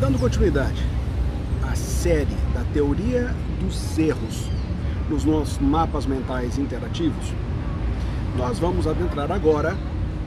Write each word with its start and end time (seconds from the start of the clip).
Dando 0.00 0.18
continuidade 0.18 0.82
à 1.62 1.74
série 1.76 2.36
da 2.52 2.64
teoria 2.72 3.32
dos 3.60 3.96
erros 3.96 4.50
nos 5.08 5.24
nossos 5.24 5.58
mapas 5.58 6.04
mentais 6.04 6.58
interativos, 6.58 7.32
nós 8.36 8.58
vamos 8.58 8.88
adentrar 8.88 9.30
agora 9.30 9.76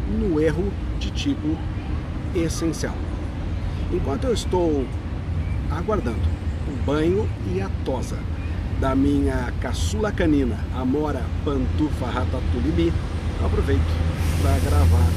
no 0.09 0.39
erro 0.39 0.71
de 0.99 1.11
tipo 1.11 1.57
essencial. 2.33 2.95
Enquanto 3.91 4.23
eu 4.23 4.33
estou 4.33 4.86
aguardando 5.70 6.18
o 6.70 6.86
banho 6.86 7.29
e 7.54 7.61
a 7.61 7.70
tosa 7.84 8.18
da 8.79 8.95
minha 8.95 9.52
caçula 9.59 10.13
canina, 10.13 10.57
Amora 10.75 11.23
Pantufa 11.43 12.05
Ratatulibi, 12.05 12.93
aproveito 13.43 13.81
para 14.41 14.57
gravar 14.59 15.09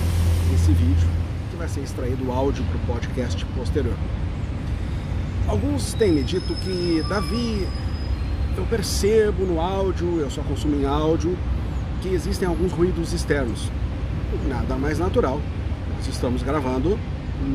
esse 0.52 0.72
vídeo 0.72 1.08
que 1.50 1.56
vai 1.56 1.68
ser 1.68 1.82
extraído 1.82 2.26
o 2.26 2.32
áudio 2.32 2.64
para 2.64 2.76
o 2.76 2.96
podcast 2.96 3.44
posterior. 3.46 3.96
Alguns 5.50 5.94
têm 5.94 6.12
me 6.12 6.22
dito 6.22 6.54
que, 6.62 7.04
Davi, 7.08 7.66
eu 8.56 8.64
percebo 8.66 9.44
no 9.44 9.60
áudio, 9.60 10.20
eu 10.20 10.30
só 10.30 10.42
consumo 10.42 10.80
em 10.80 10.86
áudio, 10.86 11.36
que 12.00 12.08
existem 12.10 12.46
alguns 12.46 12.70
ruídos 12.70 13.12
externos. 13.12 13.68
Nada 14.48 14.76
mais 14.76 15.00
natural. 15.00 15.40
Nós 15.96 16.06
estamos 16.06 16.44
gravando 16.44 16.96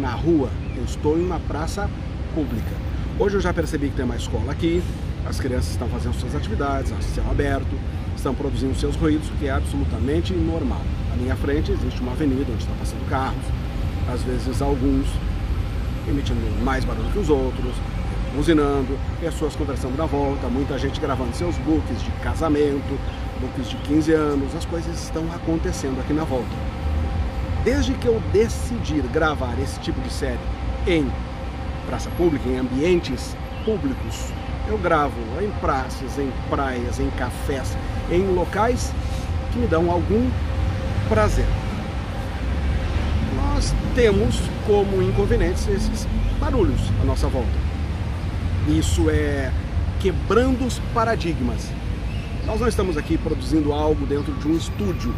na 0.01 0.11
rua. 0.11 0.49
Eu 0.75 0.83
estou 0.83 1.17
em 1.17 1.25
uma 1.25 1.39
praça 1.39 1.89
pública. 2.33 2.75
Hoje 3.17 3.37
eu 3.37 3.41
já 3.41 3.53
percebi 3.53 3.87
que 3.87 3.95
tem 3.95 4.03
uma 4.03 4.17
escola 4.17 4.51
aqui, 4.51 4.83
as 5.25 5.39
crianças 5.39 5.71
estão 5.71 5.87
fazendo 5.87 6.15
suas 6.15 6.35
atividades 6.35 6.91
a 6.91 7.01
céu 7.01 7.23
aberto, 7.31 7.79
estão 8.13 8.35
produzindo 8.35 8.75
seus 8.75 8.97
ruídos, 8.97 9.29
o 9.29 9.33
que 9.35 9.47
é 9.47 9.51
absolutamente 9.51 10.33
normal. 10.33 10.81
À 11.13 11.15
minha 11.15 11.37
frente 11.37 11.71
existe 11.71 12.01
uma 12.01 12.11
avenida 12.11 12.51
onde 12.51 12.61
estão 12.61 12.75
passando 12.75 13.09
carros, 13.09 13.45
às 14.13 14.21
vezes 14.21 14.61
alguns 14.61 15.07
emitindo 16.07 16.63
mais 16.63 16.83
barulho 16.83 17.09
que 17.11 17.19
os 17.19 17.29
outros, 17.29 17.75
buzinando, 18.35 18.97
pessoas 19.19 19.55
conversando 19.55 19.97
na 19.97 20.05
volta, 20.05 20.47
muita 20.47 20.77
gente 20.77 20.99
gravando 20.99 21.35
seus 21.35 21.55
books 21.57 22.01
de 22.03 22.11
casamento, 22.23 22.99
books 23.39 23.69
de 23.69 23.77
15 23.77 24.13
anos, 24.13 24.55
as 24.55 24.65
coisas 24.65 25.01
estão 25.01 25.23
acontecendo 25.33 25.99
aqui 25.99 26.13
na 26.13 26.23
volta. 26.23 26.55
Desde 27.63 27.93
que 27.93 28.07
eu 28.07 28.21
decidi 28.31 29.01
gravar 29.13 29.55
esse 29.59 29.79
tipo 29.79 29.99
de 30.01 30.11
série 30.11 30.39
em 30.85 31.09
praça 31.87 32.09
pública, 32.11 32.47
em 32.47 32.57
ambientes 32.57 33.35
públicos, 33.63 34.31
eu 34.67 34.77
gravo 34.77 35.15
em 35.41 35.49
praças, 35.61 36.17
em 36.19 36.31
praias, 36.49 36.99
em 36.99 37.09
cafés, 37.11 37.77
em 38.11 38.33
locais 38.33 38.91
que 39.51 39.59
me 39.59 39.67
dão 39.67 39.89
algum 39.89 40.29
prazer. 41.07 41.45
Nós 43.55 43.73
temos 43.95 44.35
como 44.67 45.01
inconvenientes 45.01 45.65
esses 45.69 46.05
barulhos 46.41 46.81
à 47.01 47.05
nossa 47.05 47.29
volta. 47.29 47.57
Isso 48.67 49.09
é 49.09 49.49
quebrando 50.01 50.65
os 50.65 50.77
paradigmas. 50.93 51.71
Nós 52.45 52.59
não 52.59 52.67
estamos 52.67 52.97
aqui 52.97 53.17
produzindo 53.17 53.71
algo 53.71 54.05
dentro 54.05 54.33
de 54.33 54.45
um 54.45 54.57
estúdio 54.57 55.15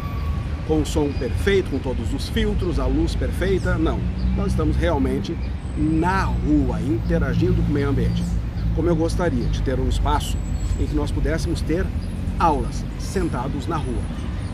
com 0.68 0.82
o 0.82 0.86
som 0.86 1.10
perfeito, 1.14 1.68
com 1.68 1.80
todos 1.80 2.14
os 2.14 2.28
filtros, 2.28 2.78
a 2.78 2.86
luz 2.86 3.16
perfeita. 3.16 3.76
Não. 3.76 3.98
Nós 4.36 4.52
estamos 4.52 4.76
realmente 4.76 5.36
na 5.76 6.22
rua, 6.22 6.80
interagindo 6.80 7.60
com 7.60 7.70
o 7.70 7.74
meio 7.74 7.88
ambiente 7.88 8.22
como 8.76 8.88
eu 8.88 8.94
gostaria 8.94 9.46
de 9.46 9.60
ter 9.62 9.80
um 9.80 9.88
espaço 9.88 10.38
em 10.78 10.86
que 10.86 10.94
nós 10.94 11.10
pudéssemos 11.10 11.60
ter 11.60 11.84
aulas 12.38 12.84
sentados 13.00 13.66
na 13.66 13.76
rua, 13.76 14.00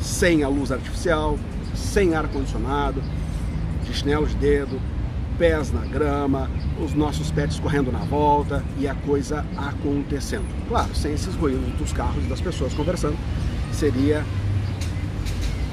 sem 0.01 0.43
a 0.43 0.49
luz 0.49 0.73
artificial, 0.73 1.39
sem 1.75 2.15
ar-condicionado, 2.15 3.03
chinelo 3.95 4.27
de 4.27 4.35
dedo, 4.37 4.81
pés 5.39 5.73
na 5.73 5.81
grama, 5.81 6.51
os 6.83 6.95
nossos 6.95 7.31
pets 7.31 7.59
correndo 7.59 7.91
na 7.91 8.01
volta 8.01 8.63
e 8.79 8.87
a 8.87 8.95
coisa 8.95 9.45
acontecendo. 9.57 10.47
Claro, 10.69 10.95
sem 10.95 11.13
esses 11.13 11.35
ruídos 11.35 11.73
dos 11.75 11.93
carros 11.93 12.25
e 12.25 12.29
das 12.29 12.41
pessoas 12.41 12.75
conversando, 12.75 13.17
seria 13.73 14.25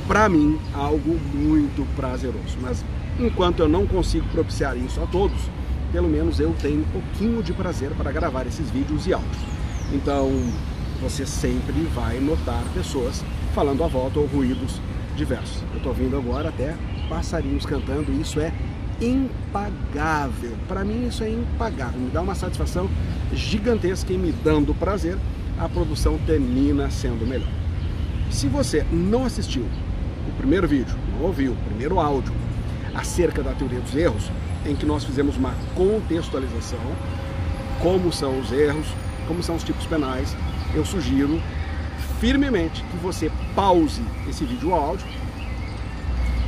para 0.08 0.28
mim 0.30 0.60
algo 0.74 1.20
muito 1.34 1.86
prazeroso. 1.96 2.58
Mas 2.62 2.84
enquanto 3.20 3.60
eu 3.60 3.70
não 3.70 3.86
consigo 3.86 4.28
propiciar 4.30 4.78
isso 4.78 5.02
a 5.02 5.08
todos, 5.08 5.40
pelo 5.92 6.08
menos 6.08 6.40
eu 6.40 6.56
tenho 6.62 6.82
um 6.82 6.86
pouquinho 6.86 7.44
de 7.44 7.54
prazer 7.54 7.92
para 7.92 8.12
gravar 8.12 8.48
esses 8.48 8.70
vídeos 8.70 9.06
e 9.08 9.14
áudios. 9.14 9.44
Então, 9.94 10.32
você 11.02 11.26
sempre 11.26 11.82
vai 11.94 12.20
notar 12.20 12.64
pessoas 12.74 13.24
falando 13.54 13.84
à 13.84 13.88
volta 13.88 14.20
ou 14.20 14.26
ruídos 14.26 14.80
diversos. 15.16 15.62
Eu 15.72 15.78
estou 15.78 15.92
ouvindo 15.92 16.16
agora 16.18 16.50
até 16.50 16.76
passarinhos 17.12 17.66
cantando, 17.66 18.10
isso 18.22 18.40
é 18.40 18.54
impagável. 19.02 20.54
Para 20.66 20.86
mim 20.86 21.08
isso 21.08 21.26
é 21.26 21.30
impagável, 21.30 22.00
me 22.00 22.10
dá 22.10 22.22
uma 22.22 22.36
satisfação 22.36 22.90
gigantesca 23.34 24.14
e 24.14 24.18
me 24.18 24.32
dando 24.32 24.74
prazer, 24.74 25.18
a 25.60 25.68
produção 25.68 26.18
termina 26.26 26.90
sendo 26.90 27.28
melhor. 27.28 27.50
Se 28.30 28.48
você 28.48 28.86
não 28.90 29.26
assistiu 29.26 29.66
o 30.26 30.32
primeiro 30.38 30.70
vídeo, 30.70 30.96
não 31.14 31.26
ouviu 31.26 31.52
o 31.52 31.56
primeiro 31.68 32.00
áudio 32.00 32.34
acerca 32.96 33.44
da 33.44 33.52
teoria 33.52 33.82
dos 33.82 33.94
erros, 33.94 34.32
em 34.66 34.74
que 34.74 34.86
nós 34.86 35.04
fizemos 35.04 35.36
uma 35.36 35.54
contextualização, 35.76 36.80
como 37.82 38.14
são 38.14 38.40
os 38.40 38.54
erros, 38.54 38.88
como 39.28 39.44
são 39.44 39.56
os 39.56 39.64
tipos 39.64 39.86
penais. 39.86 40.36
Eu 40.74 40.86
sugiro 40.86 41.42
firmemente 42.22 42.82
que 42.84 42.98
você 42.98 43.30
pause 43.54 44.02
esse 44.30 44.46
vídeo 44.46 44.74
áudio 44.74 45.06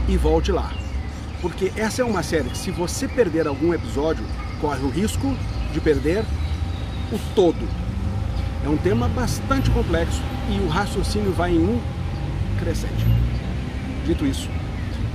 e 0.08 0.18
volte 0.18 0.52
lá. 0.52 0.72
Porque 1.42 1.72
essa 1.76 2.02
é 2.02 2.06
uma 2.06 2.24
série 2.24 2.50
que 2.50 2.58
se 2.58 2.72
você 2.72 3.08
perder 3.08 3.48
algum 3.48 3.74
episódio, 3.74 4.24
corre 4.62 4.84
o 4.84 4.90
risco 4.90 5.36
de 5.74 5.82
perder 5.82 6.24
o 7.12 7.20
todo. 7.36 7.68
É 8.64 8.70
um 8.70 8.78
tema 8.78 9.10
bastante 9.10 9.70
complexo 9.72 10.22
e 10.50 10.60
o 10.60 10.70
raciocínio 10.70 11.34
vai 11.34 11.52
em 11.52 11.60
um 11.60 11.82
crescente. 12.60 13.06
Dito 14.06 14.26
isso, 14.26 14.50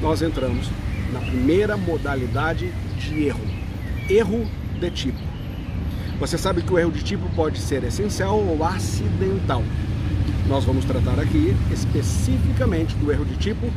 nós 0.03 0.21
entramos 0.21 0.71
na 1.12 1.20
primeira 1.20 1.76
modalidade 1.76 2.70
de 2.99 3.25
erro. 3.25 3.41
Erro 4.09 4.47
de 4.78 4.91
tipo. 4.91 5.19
Você 6.19 6.37
sabe 6.37 6.62
que 6.62 6.72
o 6.72 6.78
erro 6.78 6.91
de 6.91 7.03
tipo 7.03 7.28
pode 7.34 7.59
ser 7.59 7.84
essencial 7.84 8.38
ou 8.38 8.62
acidental. 8.65 9.62
Nós 10.47 10.65
vamos 10.65 10.84
tratar 10.84 11.19
aqui 11.20 11.56
especificamente 11.72 12.94
do 12.97 13.12
erro 13.12 13.25
de 13.25 13.37
tipo 13.37 13.70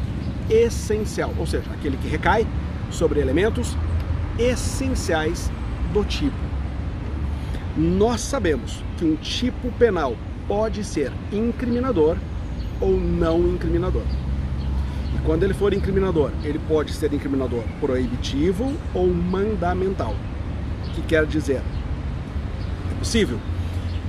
essencial, 0.51 1.34
ou 1.38 1.47
seja, 1.47 1.72
aquele 1.72 1.97
que 1.97 2.07
recai 2.07 2.45
sobre 2.89 3.19
elementos 3.19 3.75
essenciais 4.38 5.51
do 5.94 6.03
tipo. 6.03 6.35
Nós 7.78 8.22
sabemos 8.22 8.84
que 8.97 9.06
um 9.06 9.16
tipo 9.16 9.72
penal 9.73 10.16
pode 10.47 10.84
ser 10.84 11.11
incriminador 11.31 12.17
ou 12.81 13.00
não 13.00 13.40
incriminador. 13.47 14.03
Quando 15.25 15.44
ele 15.44 15.53
for 15.53 15.73
incriminador, 15.73 16.31
ele 16.44 16.59
pode 16.67 16.91
ser 16.94 17.13
incriminador 17.13 17.63
proibitivo 17.79 18.73
ou 18.94 19.07
mandamental. 19.07 20.16
O 20.88 20.90
que 20.91 21.01
quer 21.03 21.25
dizer? 21.25 21.61
É 22.91 22.95
possível 22.97 23.40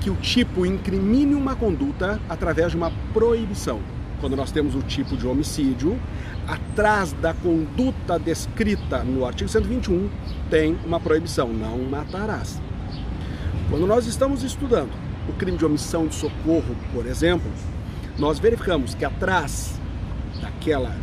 que 0.00 0.10
o 0.10 0.16
tipo 0.16 0.66
incrimine 0.66 1.34
uma 1.34 1.54
conduta 1.54 2.18
através 2.28 2.72
de 2.72 2.76
uma 2.76 2.90
proibição. 3.12 3.80
Quando 4.22 4.36
nós 4.36 4.52
temos 4.52 4.76
o 4.76 4.82
tipo 4.82 5.16
de 5.16 5.26
homicídio, 5.26 5.98
atrás 6.46 7.12
da 7.14 7.34
conduta 7.34 8.20
descrita 8.20 9.02
no 9.02 9.26
artigo 9.26 9.50
121 9.50 10.08
tem 10.48 10.78
uma 10.86 11.00
proibição: 11.00 11.48
não 11.48 11.76
matarás. 11.78 12.62
Quando 13.68 13.84
nós 13.84 14.06
estamos 14.06 14.44
estudando 14.44 14.92
o 15.28 15.32
crime 15.32 15.58
de 15.58 15.64
omissão 15.64 16.06
de 16.06 16.14
socorro, 16.14 16.76
por 16.94 17.04
exemplo, 17.04 17.50
nós 18.16 18.38
verificamos 18.38 18.94
que 18.94 19.04
atrás 19.04 19.80
daquela, 20.40 20.96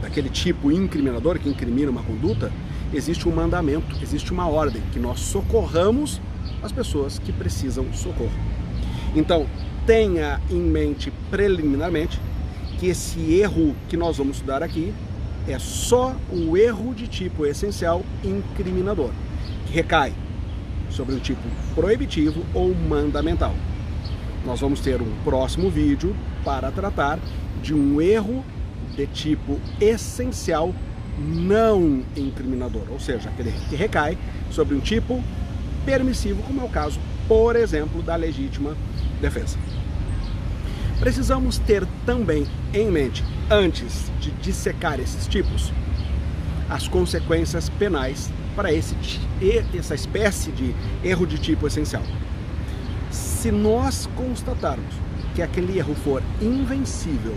daquele 0.00 0.28
tipo 0.28 0.70
incriminador 0.70 1.40
que 1.40 1.48
incrimina 1.48 1.90
uma 1.90 2.04
conduta, 2.04 2.52
existe 2.94 3.28
um 3.28 3.34
mandamento, 3.34 3.96
existe 4.00 4.32
uma 4.32 4.46
ordem, 4.46 4.80
que 4.92 5.00
nós 5.00 5.18
socorramos 5.18 6.20
as 6.62 6.70
pessoas 6.70 7.18
que 7.18 7.32
precisam 7.32 7.92
socorro. 7.92 8.30
Então, 9.16 9.48
tenha 9.84 10.40
em 10.48 10.60
mente 10.60 11.12
preliminarmente 11.28 12.20
que 12.82 12.88
esse 12.88 13.34
erro 13.34 13.76
que 13.88 13.96
nós 13.96 14.16
vamos 14.16 14.38
estudar 14.38 14.60
aqui 14.60 14.92
é 15.46 15.56
só 15.56 16.16
o 16.32 16.56
erro 16.56 16.92
de 16.92 17.06
tipo 17.06 17.46
essencial 17.46 18.02
incriminador, 18.24 19.12
que 19.66 19.72
recai 19.72 20.12
sobre 20.90 21.14
o 21.14 21.20
tipo 21.20 21.40
proibitivo 21.76 22.44
ou 22.52 22.74
mandamental. 22.74 23.54
Nós 24.44 24.58
vamos 24.58 24.80
ter 24.80 25.00
um 25.00 25.14
próximo 25.22 25.70
vídeo 25.70 26.12
para 26.44 26.72
tratar 26.72 27.20
de 27.62 27.72
um 27.72 28.00
erro 28.00 28.44
de 28.96 29.06
tipo 29.06 29.60
essencial 29.80 30.74
não 31.16 32.02
incriminador, 32.16 32.82
ou 32.90 32.98
seja, 32.98 33.28
aquele 33.28 33.52
que 33.70 33.76
recai 33.76 34.18
sobre 34.50 34.74
um 34.74 34.80
tipo 34.80 35.22
permissivo, 35.86 36.42
como 36.42 36.60
é 36.60 36.64
o 36.64 36.68
caso, 36.68 36.98
por 37.28 37.54
exemplo, 37.54 38.02
da 38.02 38.16
legítima 38.16 38.76
defesa. 39.20 39.56
Precisamos 41.02 41.58
ter 41.58 41.84
também 42.06 42.46
em 42.72 42.88
mente, 42.88 43.24
antes 43.50 44.08
de 44.20 44.30
dissecar 44.40 45.00
esses 45.00 45.26
tipos, 45.26 45.72
as 46.70 46.86
consequências 46.86 47.68
penais 47.68 48.30
para 48.54 48.72
esse, 48.72 48.94
essa 49.76 49.96
espécie 49.96 50.52
de 50.52 50.72
erro 51.02 51.26
de 51.26 51.38
tipo 51.38 51.66
essencial. 51.66 52.04
Se 53.10 53.50
nós 53.50 54.08
constatarmos 54.14 54.94
que 55.34 55.42
aquele 55.42 55.76
erro 55.76 55.92
for 56.04 56.22
invencível, 56.40 57.36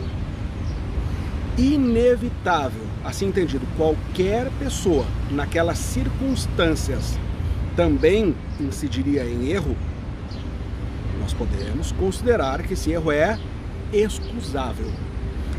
inevitável, 1.57 2.85
assim 3.03 3.29
entendido, 3.29 3.65
qualquer 3.75 4.47
pessoa 4.59 5.07
naquelas 5.31 5.79
circunstâncias 5.79 7.17
também 7.75 8.35
incidiria 8.59 9.25
em 9.25 9.49
erro, 9.49 9.75
nós 11.19 11.33
podemos 11.33 11.91
considerar 11.93 12.61
que 12.61 12.73
esse 12.73 12.91
erro 12.91 13.11
é 13.11 13.39
excusável, 13.95 14.91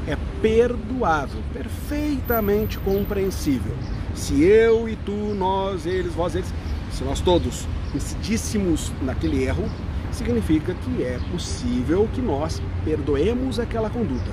é 0.07 0.17
perdoável, 0.41 1.41
perfeitamente 1.53 2.79
compreensível. 2.79 3.75
Se 4.15 4.45
eu 4.45 4.89
e 4.89 4.97
tu, 4.97 5.13
nós, 5.13 5.87
eles, 5.87 6.13
vós, 6.13 6.35
eles, 6.35 6.53
se 6.91 7.03
nós 7.05 7.21
todos 7.21 7.67
incidíssemos 7.95 8.93
naquele 9.03 9.45
erro, 9.45 9.69
significa 10.13 10.75
que 10.75 11.03
é 11.03 11.19
possível 11.31 12.09
que 12.15 12.23
nós 12.23 12.63
perdoemos 12.85 13.59
aquela 13.59 13.91
conduta, 13.91 14.31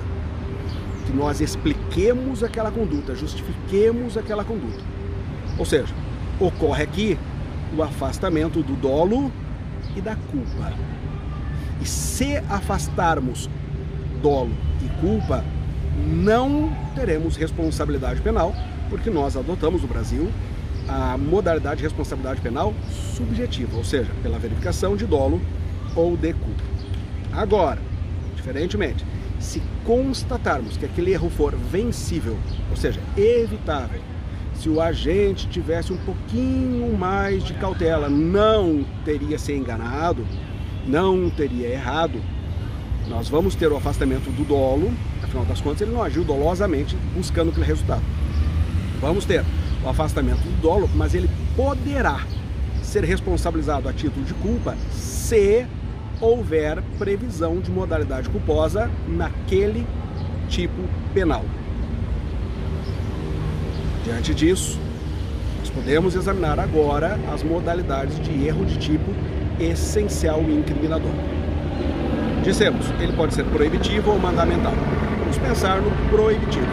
que 1.06 1.12
nós 1.12 1.40
expliquemos 1.40 2.42
aquela 2.42 2.70
conduta, 2.70 3.14
justifiquemos 3.14 4.16
aquela 4.16 4.44
conduta. 4.44 4.82
Ou 5.58 5.66
seja, 5.66 5.94
ocorre 6.40 6.82
aqui 6.82 7.18
o 7.76 7.82
afastamento 7.82 8.62
do 8.62 8.74
dolo 8.74 9.30
e 9.96 10.00
da 10.00 10.16
culpa. 10.16 10.72
E 11.80 11.86
se 11.86 12.36
afastarmos 12.48 13.50
dolo 14.24 14.50
e 14.82 14.88
culpa, 15.02 15.44
não 16.08 16.74
teremos 16.94 17.36
responsabilidade 17.36 18.22
penal, 18.22 18.54
porque 18.88 19.10
nós 19.10 19.36
adotamos 19.36 19.82
no 19.82 19.88
Brasil 19.88 20.30
a 20.88 21.18
modalidade 21.18 21.76
de 21.76 21.82
responsabilidade 21.82 22.40
penal 22.40 22.72
subjetiva, 23.14 23.76
ou 23.76 23.84
seja, 23.84 24.10
pela 24.22 24.38
verificação 24.38 24.96
de 24.96 25.04
dolo 25.04 25.42
ou 25.94 26.16
de 26.16 26.32
culpa. 26.32 26.62
Agora, 27.34 27.78
diferentemente, 28.34 29.04
se 29.38 29.62
constatarmos 29.84 30.78
que 30.78 30.86
aquele 30.86 31.12
erro 31.12 31.28
for 31.28 31.54
vencível, 31.54 32.38
ou 32.70 32.76
seja, 32.78 33.00
evitável, 33.18 34.00
se 34.54 34.70
o 34.70 34.80
agente 34.80 35.48
tivesse 35.48 35.92
um 35.92 35.98
pouquinho 35.98 36.96
mais 36.96 37.44
de 37.44 37.52
cautela, 37.54 38.08
não 38.08 38.86
teria 39.04 39.38
se 39.38 39.52
enganado, 39.52 40.24
não 40.86 41.28
teria 41.28 41.68
errado, 41.68 42.22
nós 43.08 43.28
vamos 43.28 43.54
ter 43.54 43.70
o 43.70 43.76
afastamento 43.76 44.30
do 44.30 44.44
dolo, 44.44 44.92
afinal 45.22 45.44
das 45.44 45.60
contas 45.60 45.82
ele 45.82 45.92
não 45.92 46.02
agiu 46.02 46.24
dolosamente 46.24 46.96
buscando 47.14 47.50
aquele 47.50 47.66
resultado. 47.66 48.02
Vamos 49.00 49.24
ter 49.24 49.44
o 49.84 49.88
afastamento 49.88 50.40
do 50.40 50.60
dolo, 50.62 50.88
mas 50.94 51.14
ele 51.14 51.28
poderá 51.54 52.24
ser 52.82 53.04
responsabilizado 53.04 53.88
a 53.88 53.92
título 53.92 54.24
de 54.24 54.34
culpa 54.34 54.76
se 54.90 55.66
houver 56.20 56.82
previsão 56.98 57.60
de 57.60 57.70
modalidade 57.70 58.28
culposa 58.30 58.90
naquele 59.06 59.86
tipo 60.48 60.82
penal. 61.12 61.44
Diante 64.04 64.34
disso, 64.34 64.78
nós 65.58 65.70
podemos 65.70 66.14
examinar 66.14 66.58
agora 66.58 67.18
as 67.32 67.42
modalidades 67.42 68.18
de 68.20 68.46
erro 68.46 68.64
de 68.64 68.78
tipo 68.78 69.10
essencial 69.58 70.42
e 70.42 70.54
incriminador. 70.54 71.12
Dissemos, 72.44 72.90
ele 73.00 73.14
pode 73.14 73.32
ser 73.32 73.42
proibitivo 73.44 74.10
ou 74.10 74.18
mandamental. 74.18 74.74
Vamos 75.18 75.38
pensar 75.38 75.80
no 75.80 75.90
proibitivo. 76.10 76.66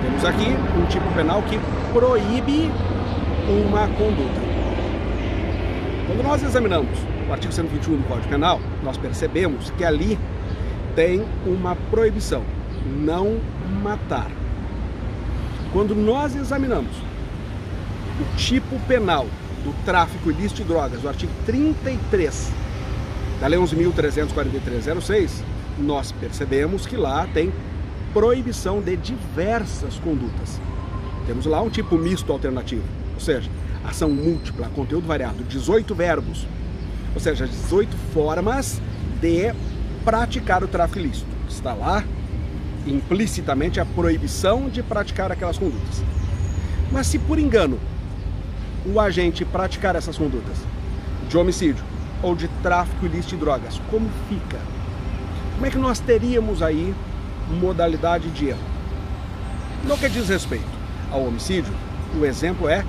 Temos 0.00 0.24
aqui 0.24 0.46
um 0.78 0.86
tipo 0.86 1.04
penal 1.12 1.42
que 1.42 1.58
proíbe 1.92 2.70
uma 3.48 3.88
conduta. 3.88 4.40
Quando 6.06 6.22
nós 6.22 6.40
examinamos 6.44 6.96
o 7.28 7.32
artigo 7.32 7.52
121 7.52 7.96
do 7.96 8.04
Código 8.04 8.28
Penal, 8.28 8.60
nós 8.84 8.96
percebemos 8.96 9.70
que 9.70 9.84
ali 9.84 10.16
tem 10.94 11.24
uma 11.44 11.74
proibição, 11.90 12.44
não 12.86 13.40
matar. 13.82 14.30
Quando 15.72 15.96
nós 15.96 16.36
examinamos 16.36 16.92
o 18.20 18.36
tipo 18.36 18.78
penal 18.86 19.26
do 19.64 19.74
tráfico 19.84 20.30
ilícito 20.30 20.62
de 20.62 20.68
drogas, 20.68 21.02
o 21.02 21.08
artigo 21.08 21.32
33 21.44 22.61
da 23.42 23.48
Lei 23.48 23.58
11.343-06, 23.58 25.42
nós 25.76 26.12
percebemos 26.12 26.86
que 26.86 26.96
lá 26.96 27.26
tem 27.34 27.52
proibição 28.12 28.80
de 28.80 28.96
diversas 28.96 29.98
condutas. 29.98 30.60
Temos 31.26 31.44
lá 31.44 31.60
um 31.60 31.68
tipo 31.68 31.98
misto 31.98 32.32
alternativo, 32.32 32.84
ou 33.14 33.20
seja, 33.20 33.50
ação 33.84 34.10
múltipla, 34.10 34.68
conteúdo 34.68 35.08
variado, 35.08 35.42
18 35.42 35.92
verbos, 35.92 36.46
ou 37.16 37.20
seja, 37.20 37.48
18 37.48 37.96
formas 38.14 38.80
de 39.20 39.52
praticar 40.04 40.62
o 40.62 40.68
tráfico 40.68 41.00
ilícito. 41.00 41.26
Está 41.48 41.74
lá 41.74 42.04
implicitamente 42.86 43.80
a 43.80 43.84
proibição 43.84 44.68
de 44.68 44.84
praticar 44.84 45.32
aquelas 45.32 45.58
condutas. 45.58 46.00
Mas 46.92 47.08
se 47.08 47.18
por 47.18 47.40
engano 47.40 47.76
o 48.86 49.00
agente 49.00 49.44
praticar 49.44 49.96
essas 49.96 50.16
condutas 50.16 50.58
de 51.28 51.36
homicídio 51.36 51.91
ou 52.22 52.34
de 52.34 52.48
tráfico 52.62 53.04
ilícito 53.04 53.36
de 53.36 53.40
drogas, 53.40 53.80
como 53.90 54.08
fica? 54.28 54.58
Como 55.54 55.66
é 55.66 55.70
que 55.70 55.78
nós 55.78 55.98
teríamos 55.98 56.62
aí 56.62 56.94
modalidade 57.50 58.30
de 58.30 58.48
erro? 58.48 58.60
No 59.84 59.98
que 59.98 60.08
diz 60.08 60.28
respeito 60.28 60.64
ao 61.10 61.24
homicídio, 61.24 61.72
o 62.18 62.24
exemplo 62.24 62.68
é 62.68 62.84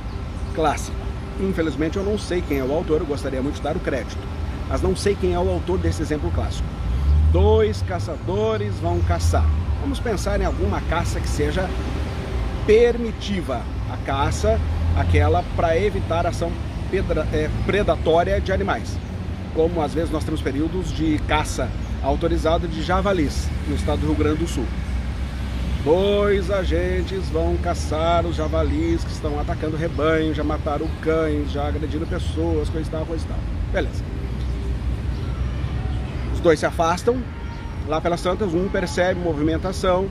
clássico. 0.54 0.96
Infelizmente 1.40 1.98
eu 1.98 2.04
não 2.04 2.18
sei 2.18 2.42
quem 2.42 2.60
é 2.60 2.64
o 2.64 2.72
autor, 2.72 3.02
eu 3.02 3.08
gostaria 3.08 3.42
muito 3.42 3.56
de 3.56 3.62
dar 3.62 3.76
o 3.76 3.80
crédito, 3.80 4.18
mas 4.70 4.82
não 4.82 4.96
sei 4.96 5.16
quem 5.16 5.34
é 5.34 5.40
o 5.40 5.50
autor 5.50 5.80
desse 5.80 6.02
exemplo 6.02 6.32
clássico. 6.32 6.68
Dois 7.32 7.82
caçadores 7.82 8.76
vão 8.76 9.00
caçar. 9.02 9.46
Vamos 9.82 10.00
pensar 10.00 10.40
em 10.40 10.46
alguma 10.46 10.80
caça 10.82 11.20
que 11.20 11.28
seja 11.28 11.68
permitiva. 12.66 13.62
A 13.92 13.98
caça, 14.06 14.60
aquela 14.96 15.44
para 15.56 15.78
evitar 15.78 16.26
ação 16.26 16.52
é, 17.32 17.50
predatória 17.66 18.40
de 18.40 18.52
animais. 18.52 18.98
Como 19.54 19.82
às 19.82 19.94
vezes 19.94 20.10
nós 20.10 20.24
temos 20.24 20.42
períodos 20.42 20.92
de 20.92 21.20
caça 21.28 21.70
autorizada 22.02 22.68
de 22.68 22.82
javalis 22.82 23.48
no 23.68 23.76
estado 23.76 24.02
do 24.02 24.08
Rio 24.08 24.16
Grande 24.16 24.40
do 24.40 24.48
Sul. 24.48 24.66
Dois 25.84 26.50
agentes 26.50 27.28
vão 27.30 27.58
caçar 27.58 28.26
os 28.26 28.36
javalis 28.36 29.04
que 29.04 29.12
estão 29.12 29.40
atacando 29.40 29.76
rebanho, 29.76 30.34
já 30.34 30.44
mataram 30.44 30.88
cães, 31.02 31.52
já 31.52 31.68
agredindo 31.68 32.08
pessoas, 32.08 32.70
coisa 32.70 32.88
e 32.88 32.92
tal, 32.92 33.06
coisa 33.06 33.26
e 33.26 33.28
tal. 33.28 33.38
Beleza. 33.72 34.04
Os 36.34 36.40
dois 36.40 36.60
se 36.60 36.66
afastam, 36.66 37.22
Lá 37.88 38.00
pelas 38.00 38.22
tantas, 38.22 38.54
um 38.54 38.70
percebe 38.70 39.20
movimentação, 39.20 40.08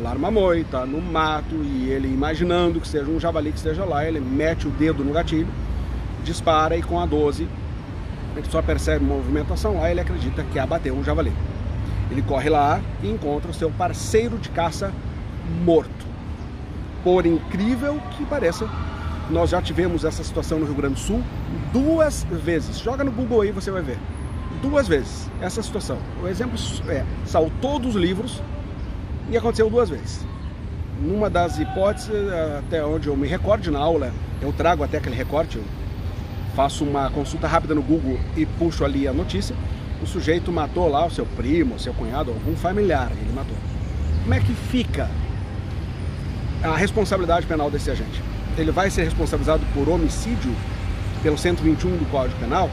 um 0.00 0.06
arma 0.06 0.30
moita 0.30 0.86
no 0.86 1.00
mato 1.00 1.56
e 1.56 1.90
ele 1.90 2.06
imaginando 2.06 2.80
que 2.80 2.86
seja 2.86 3.10
um 3.10 3.18
javali 3.18 3.50
que 3.50 3.56
esteja 3.56 3.84
lá, 3.84 4.06
ele 4.06 4.20
mete 4.20 4.68
o 4.68 4.70
dedo 4.70 5.04
no 5.04 5.12
gatilho, 5.12 5.48
dispara 6.22 6.76
e 6.76 6.82
com 6.82 7.00
a 7.00 7.06
12 7.06 7.42
ele 7.42 7.61
só 8.50 8.62
percebe 8.62 9.04
movimentação 9.04 9.78
lá, 9.78 9.90
ele 9.90 10.00
acredita 10.00 10.42
que 10.44 10.58
abateu 10.58 10.94
um 10.94 11.04
javali. 11.04 11.32
Ele 12.10 12.22
corre 12.22 12.50
lá 12.50 12.80
e 13.02 13.10
encontra 13.10 13.50
o 13.50 13.54
seu 13.54 13.70
parceiro 13.70 14.38
de 14.38 14.48
caça 14.50 14.92
morto. 15.64 16.06
Por 17.02 17.26
incrível 17.26 18.00
que 18.16 18.24
pareça, 18.24 18.68
nós 19.30 19.50
já 19.50 19.60
tivemos 19.60 20.04
essa 20.04 20.22
situação 20.22 20.58
no 20.58 20.66
Rio 20.66 20.74
Grande 20.74 20.94
do 20.94 21.00
Sul 21.00 21.22
duas 21.72 22.24
vezes. 22.24 22.78
Joga 22.78 23.02
no 23.02 23.10
Google 23.10 23.40
aí, 23.40 23.50
você 23.50 23.70
vai 23.70 23.82
ver 23.82 23.98
duas 24.62 24.86
vezes 24.86 25.28
essa 25.40 25.62
situação. 25.62 25.98
O 26.22 26.28
exemplo 26.28 26.56
é, 26.88 27.04
saltou 27.26 27.78
dos 27.78 27.94
livros 27.94 28.42
e 29.30 29.36
aconteceu 29.36 29.68
duas 29.68 29.90
vezes. 29.90 30.24
Numa 31.00 31.28
das 31.28 31.58
hipóteses, 31.58 32.10
até 32.58 32.84
onde 32.84 33.08
eu 33.08 33.16
me 33.16 33.26
recordo 33.26 33.70
na 33.70 33.80
aula, 33.80 34.12
eu 34.40 34.52
trago 34.52 34.84
até 34.84 34.98
aquele 34.98 35.16
recorte, 35.16 35.60
faço 36.54 36.84
uma 36.84 37.10
consulta 37.10 37.46
rápida 37.46 37.74
no 37.74 37.82
Google 37.82 38.18
e 38.36 38.44
puxo 38.44 38.84
ali 38.84 39.08
a 39.08 39.12
notícia. 39.12 39.54
O 40.02 40.06
sujeito 40.06 40.50
matou 40.52 40.88
lá 40.88 41.06
o 41.06 41.10
seu 41.10 41.24
primo, 41.24 41.76
o 41.76 41.78
seu 41.78 41.94
cunhado, 41.94 42.30
algum 42.30 42.56
familiar, 42.56 43.10
ele 43.12 43.32
matou. 43.32 43.56
Como 44.22 44.34
é 44.34 44.40
que 44.40 44.52
fica 44.52 45.08
a 46.62 46.76
responsabilidade 46.76 47.46
penal 47.46 47.70
desse 47.70 47.90
agente? 47.90 48.22
Ele 48.56 48.70
vai 48.70 48.90
ser 48.90 49.04
responsabilizado 49.04 49.64
por 49.72 49.88
homicídio 49.88 50.54
pelo 51.22 51.38
121 51.38 51.96
do 51.96 52.10
Código 52.10 52.38
Penal? 52.38 52.68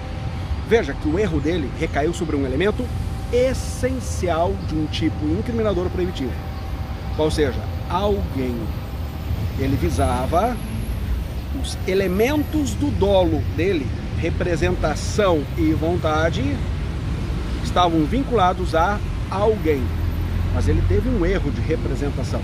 Veja 0.68 0.94
que 0.94 1.08
o 1.08 1.18
erro 1.18 1.40
dele 1.40 1.70
recaiu 1.80 2.14
sobre 2.14 2.36
um 2.36 2.46
elemento 2.46 2.86
essencial 3.32 4.54
de 4.68 4.76
um 4.76 4.86
tipo 4.88 5.26
incriminador 5.26 5.90
proibitivo. 5.90 6.34
Ou 7.18 7.30
seja, 7.30 7.60
alguém. 7.90 8.56
Ele 9.60 9.76
visava 9.76 10.56
os 11.62 11.78
elementos 11.88 12.74
do 12.74 12.92
dolo 12.92 13.42
dele, 13.56 13.88
representação 14.18 15.44
e 15.58 15.72
vontade, 15.74 16.44
estavam 17.64 18.04
vinculados 18.06 18.76
a 18.76 19.00
alguém. 19.32 19.82
Mas 20.54 20.68
ele 20.68 20.84
teve 20.88 21.10
um 21.10 21.26
erro 21.26 21.52
de 21.52 21.62
representação. 21.62 22.42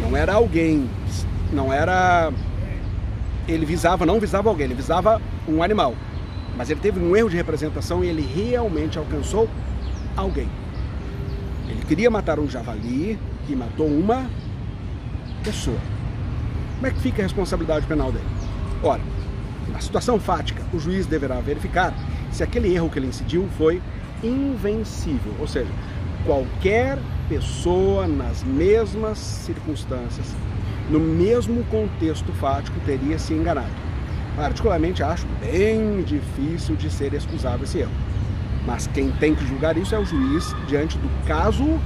Não 0.00 0.16
era 0.16 0.34
alguém, 0.34 0.88
não 1.52 1.72
era 1.72 2.32
ele 3.46 3.66
visava, 3.66 4.06
não 4.06 4.20
visava 4.20 4.48
alguém, 4.48 4.66
ele 4.66 4.74
visava 4.74 5.20
um 5.48 5.62
animal. 5.62 5.94
Mas 6.56 6.70
ele 6.70 6.80
teve 6.80 7.00
um 7.00 7.16
erro 7.16 7.30
de 7.30 7.36
representação 7.36 8.04
e 8.04 8.08
ele 8.08 8.22
realmente 8.22 8.98
alcançou 8.98 9.48
alguém. 10.16 10.48
Ele 11.68 11.82
queria 11.86 12.10
matar 12.10 12.38
um 12.38 12.48
javali 12.48 13.18
e 13.48 13.56
matou 13.56 13.86
uma 13.86 14.28
pessoa. 15.42 15.78
Como 16.82 16.90
é 16.90 16.96
que 16.96 17.00
fica 17.00 17.22
a 17.22 17.26
responsabilidade 17.26 17.86
penal 17.86 18.10
dele? 18.10 18.26
Ora, 18.82 19.00
na 19.68 19.78
situação 19.78 20.18
fática, 20.18 20.64
o 20.74 20.80
juiz 20.80 21.06
deverá 21.06 21.36
verificar 21.36 21.94
se 22.32 22.42
aquele 22.42 22.74
erro 22.74 22.90
que 22.90 22.98
ele 22.98 23.06
incidiu 23.06 23.48
foi 23.56 23.80
invencível, 24.20 25.32
ou 25.38 25.46
seja, 25.46 25.70
qualquer 26.26 26.98
pessoa 27.28 28.08
nas 28.08 28.42
mesmas 28.42 29.16
circunstâncias, 29.18 30.26
no 30.90 30.98
mesmo 30.98 31.62
contexto 31.66 32.32
fático, 32.32 32.76
teria 32.84 33.16
se 33.16 33.32
enganado. 33.32 33.70
Particularmente 34.34 35.04
acho 35.04 35.28
bem 35.40 36.02
difícil 36.02 36.74
de 36.74 36.90
ser 36.90 37.14
excusável 37.14 37.62
esse 37.62 37.78
erro. 37.78 37.92
Mas 38.66 38.88
quem 38.88 39.12
tem 39.12 39.36
que 39.36 39.46
julgar 39.46 39.76
isso 39.76 39.94
é 39.94 40.00
o 40.00 40.04
juiz 40.04 40.52
diante 40.66 40.98
do 40.98 41.08
caso 41.28 41.78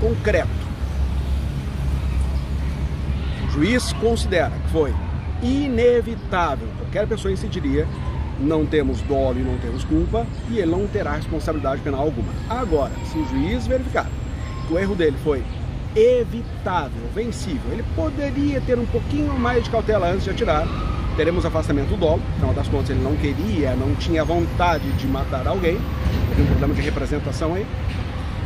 concreto. 0.00 0.69
Juiz 3.60 3.92
considera 3.92 4.48
que 4.48 4.70
foi 4.70 4.94
inevitável, 5.42 6.66
qualquer 6.78 7.06
pessoa 7.06 7.30
incidiria, 7.30 7.86
não 8.40 8.64
temos 8.64 9.02
dolo 9.02 9.38
e 9.38 9.42
não 9.42 9.58
temos 9.58 9.84
culpa, 9.84 10.26
e 10.48 10.60
ele 10.60 10.70
não 10.70 10.86
terá 10.86 11.16
responsabilidade 11.16 11.82
penal 11.82 12.00
alguma. 12.00 12.32
Agora, 12.48 12.90
se 13.04 13.18
o 13.18 13.28
juiz 13.28 13.66
verificar 13.66 14.06
que 14.66 14.72
o 14.72 14.78
erro 14.78 14.94
dele 14.94 15.16
foi 15.22 15.44
evitável, 15.94 17.02
vencível, 17.14 17.70
ele 17.70 17.84
poderia 17.94 18.62
ter 18.62 18.78
um 18.78 18.86
pouquinho 18.86 19.38
mais 19.38 19.62
de 19.62 19.68
cautela 19.68 20.08
antes 20.08 20.24
de 20.24 20.30
atirar, 20.30 20.66
teremos 21.14 21.44
afastamento 21.44 21.90
do 21.90 21.98
dolo, 21.98 22.22
afinal 22.36 22.54
das 22.54 22.66
contas 22.66 22.88
ele 22.88 23.02
não 23.02 23.14
queria, 23.16 23.76
não 23.76 23.94
tinha 23.96 24.24
vontade 24.24 24.90
de 24.92 25.06
matar 25.06 25.46
alguém, 25.46 25.78
teve 26.30 26.42
um 26.44 26.46
problema 26.46 26.72
de 26.72 26.80
representação 26.80 27.52
aí, 27.52 27.66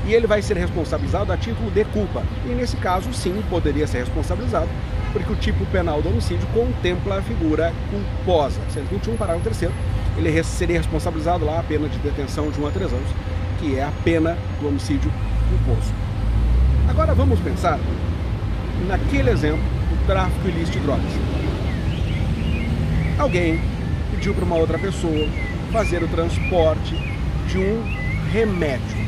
e 0.07 0.13
ele 0.13 0.27
vai 0.27 0.43
ser 0.43 0.57
responsabilizado 0.57 1.33
a 1.33 1.37
título 1.37 1.71
de 1.71 1.85
culpa. 1.87 2.23
E 2.45 2.49
nesse 2.49 2.77
caso, 2.77 3.13
sim, 3.13 3.43
poderia 3.49 3.87
ser 3.87 3.99
responsabilizado, 3.99 4.69
porque 5.13 5.33
o 5.33 5.37
tipo 5.37 5.65
penal 5.67 6.03
do 6.03 6.11
homicídio 6.11 6.47
contempla 6.49 7.19
a 7.19 7.23
figura 7.23 7.73
culposa. 7.91 8.61
121, 8.73 9.17
parágrafo 9.17 9.45
3 9.45 9.73
ele 10.17 10.45
seria 10.45 10.79
responsabilizado 10.79 11.45
lá 11.45 11.59
a 11.59 11.63
pena 11.63 11.89
de 11.89 11.99
detenção 11.99 12.51
de 12.51 12.61
1 12.61 12.67
a 12.67 12.71
3 12.71 12.93
anos, 12.93 13.09
que 13.59 13.77
é 13.77 13.83
a 13.83 13.93
pena 14.05 14.37
do 14.61 14.69
homicídio 14.69 15.11
culposo. 15.49 15.93
Agora 16.89 17.15
vamos 17.15 17.41
pensar 17.41 17.81
naquele 18.87 19.31
exemplo 19.31 19.59
do 19.59 20.07
tráfico 20.07 20.49
ilícito 20.49 20.79
de 20.79 20.85
drogas. 20.85 21.11
Alguém 23.19 23.61
pediu 24.11 24.35
para 24.35 24.45
uma 24.45 24.57
outra 24.57 24.79
pessoa 24.79 25.29
fazer 25.73 26.03
o 26.03 26.09
transporte 26.09 26.95
de 27.49 27.59
um 27.59 27.83
remédio 28.33 29.04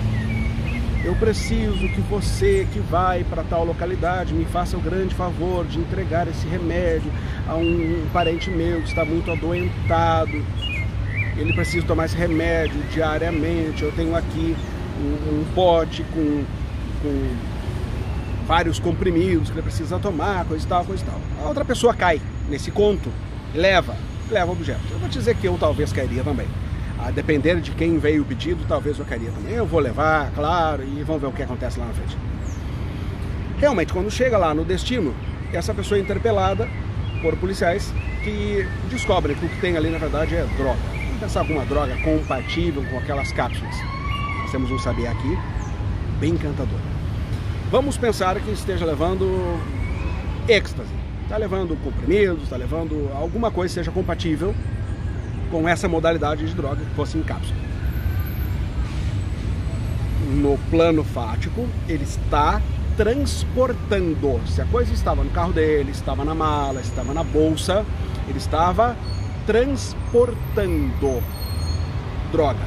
eu 1.07 1.15
preciso 1.15 1.89
que 1.89 2.01
você 2.01 2.67
que 2.73 2.81
vai 2.81 3.23
para 3.23 3.45
tal 3.45 3.65
localidade 3.65 4.35
me 4.35 4.45
faça 4.45 4.77
o 4.77 4.81
grande 4.81 5.15
favor 5.15 5.65
de 5.65 5.79
entregar 5.79 6.27
esse 6.27 6.49
remédio 6.49 7.13
a 7.47 7.55
um 7.55 8.05
parente 8.13 8.51
meu 8.51 8.83
que 8.83 8.89
está 8.89 9.05
muito 9.05 9.31
adoentado. 9.31 10.45
Ele 11.37 11.53
precisa 11.53 11.87
tomar 11.87 12.07
esse 12.07 12.17
remédio 12.17 12.83
diariamente. 12.93 13.85
Eu 13.85 13.93
tenho 13.93 14.17
aqui 14.17 14.57
um, 14.99 15.43
um 15.43 15.45
pote 15.55 16.03
com, 16.13 16.45
com 17.01 17.37
vários 18.45 18.81
comprimidos 18.81 19.49
que 19.49 19.55
ele 19.55 19.63
precisa 19.63 20.01
tomar, 20.01 20.45
coisa 20.45 20.67
e 20.67 20.69
tal, 20.69 20.85
coisa 20.85 21.05
e 21.05 21.07
tal. 21.07 21.21
A 21.41 21.49
outra 21.49 21.65
pessoa 21.65 21.95
cai 21.95 22.21
nesse 22.49 22.73
conto, 22.73 23.13
leva, 23.55 23.95
leva 24.29 24.51
o 24.51 24.55
objeto. 24.55 24.83
Eu 24.91 24.99
vou 24.99 25.09
dizer 25.09 25.37
que 25.37 25.47
eu 25.47 25.57
talvez 25.57 25.93
cairia 25.93 26.25
também. 26.25 26.49
A 26.99 27.11
depender 27.11 27.61
de 27.61 27.71
quem 27.73 27.99
veio 27.99 28.23
o 28.23 28.25
pedido, 28.25 28.65
talvez 28.67 28.99
eu 28.99 29.05
queria 29.05 29.31
também. 29.31 29.53
Eu 29.53 29.67
vou 29.67 29.81
levar, 29.81 30.31
claro, 30.33 30.83
e 30.83 31.03
vamos 31.03 31.21
ver 31.21 31.29
o 31.29 31.33
que 31.33 31.43
acontece 31.43 31.79
lá 31.79 31.87
na 31.87 31.93
frente. 31.93 32.17
Realmente, 33.59 33.93
quando 33.93 34.11
chega 34.11 34.37
lá 34.39 34.55
no 34.55 34.65
destino, 34.65 35.15
essa 35.53 35.73
pessoa 35.73 35.99
é 35.99 36.03
interpelada 36.03 36.69
por 37.23 37.37
policiais 37.37 37.93
que 38.23 38.67
descobrem 38.91 39.37
que 39.37 39.47
o 39.47 39.49
que 39.49 39.61
tem 39.61 39.77
ali, 39.77 39.91
na 39.91 39.99
verdade, 39.99 40.35
é 40.35 40.45
droga. 40.57 40.79
Vamos 40.93 41.21
pensar 41.21 41.41
alguma 41.41 41.65
droga 41.65 41.97
compatível 42.03 42.85
com 42.91 42.99
aquelas 42.99 43.33
cápsulas. 43.33 43.75
Nós 44.43 44.51
temos 44.51 44.71
um 44.71 44.79
saber 44.79 45.07
aqui 45.07 45.39
bem 46.19 46.33
encantador. 46.33 46.79
Vamos 47.71 47.97
pensar 47.97 48.39
que 48.41 48.51
esteja 48.51 48.85
levando 48.85 49.61
êxtase. 50.49 50.91
Está 51.23 51.37
levando 51.37 51.77
comprimidos, 51.83 52.45
está 52.45 52.57
levando 52.57 53.11
alguma 53.15 53.51
coisa 53.51 53.73
que 53.73 53.81
seja 53.81 53.91
compatível 53.91 54.55
com 55.51 55.69
essa 55.69 55.89
modalidade 55.89 56.47
de 56.47 56.55
droga 56.55 56.77
que 56.77 56.95
fosse 56.95 57.19
em 57.19 57.23
cápsula. 57.23 57.59
No 60.41 60.59
plano 60.71 61.05
fático, 61.05 61.67
ele 61.89 62.05
está 62.05 62.61
transportando. 62.97 64.41
Se 64.47 64.61
a 64.61 64.65
coisa 64.67 64.93
estava 64.93 65.23
no 65.23 65.31
carro 65.31 65.53
dele, 65.53 65.91
estava 65.91 66.25
na 66.25 66.35
mala, 66.35 66.81
estava 66.81 67.13
na 67.13 67.23
bolsa, 67.23 67.85
ele 68.29 68.39
estava 68.39 68.97
transportando 69.47 71.23
droga. 72.33 72.67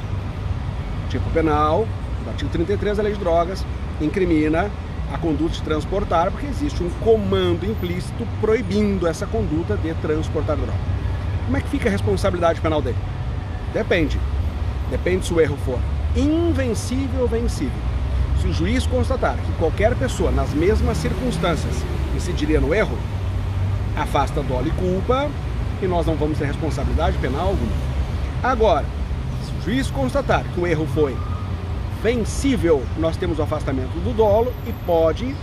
Tipo 1.10 1.30
penal, 1.32 1.88
do 2.24 2.30
artigo 2.30 2.50
33 2.52 2.98
da 2.98 3.04
Lei 3.04 3.14
de 3.14 3.20
Drogas, 3.20 3.66
incrimina 4.00 4.70
a 5.12 5.18
conduta 5.18 5.56
de 5.56 5.64
transportar, 5.64 6.32
porque 6.32 6.46
existe 6.46 6.84
um 6.84 6.90
comando 7.04 7.66
implícito 7.66 8.26
proibindo 8.40 9.08
essa 9.08 9.26
conduta 9.26 9.76
de 9.76 9.94
transportar 9.96 10.56
droga. 10.56 11.00
Como 11.50 11.58
é 11.58 11.62
que 11.62 11.70
fica 11.70 11.90
a 11.90 11.92
responsabilidade 11.92 12.62
penal 12.62 12.80
dele? 12.80 12.96
Depende. 13.74 14.20
Depende 14.92 15.26
se 15.26 15.34
o 15.34 15.42
erro 15.42 15.58
for 15.66 15.80
invencível 16.16 17.22
ou 17.22 17.28
vencível. 17.28 17.74
Se 18.40 18.46
o 18.46 18.54
juiz 18.54 18.86
constatar 18.86 19.36
que 19.36 19.52
qualquer 19.54 19.96
pessoa, 19.96 20.30
nas 20.30 20.54
mesmas 20.54 20.98
circunstâncias, 20.98 21.84
incidiria 22.16 22.62
no 22.62 22.72
erro, 22.72 22.96
afasta 23.98 24.44
dolo 24.44 24.68
e 24.68 24.72
culpa 24.74 25.28
e 25.82 25.88
nós 25.88 26.06
não 26.06 26.14
vamos 26.14 26.38
ter 26.38 26.46
responsabilidade 26.46 27.18
penal 27.18 27.48
alguma. 27.48 27.72
Agora, 28.44 28.86
se 29.44 29.52
o 29.52 29.62
juiz 29.64 29.90
constatar 29.90 30.44
que 30.54 30.60
o 30.60 30.68
erro 30.68 30.86
foi 30.94 31.18
vencível, 32.04 32.84
nós 33.00 33.18
temos 33.18 33.40
o 33.40 33.42
afastamento 33.42 34.00
do 34.04 34.16
dolo 34.16 34.54
e 34.68 34.74
pode 34.86 35.36